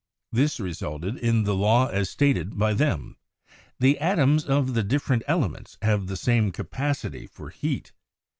[0.31, 3.17] This resulted in the law as stated by them:
[3.79, 7.91] the atoms of the different elements have the same capacity for heat.